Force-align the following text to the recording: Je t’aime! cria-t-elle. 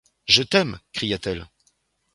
Je 0.25 0.41
t’aime! 0.41 0.79
cria-t-elle. 0.93 1.45